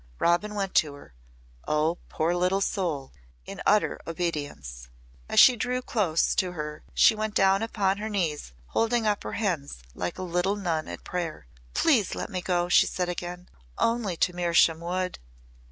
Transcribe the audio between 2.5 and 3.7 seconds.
soul! in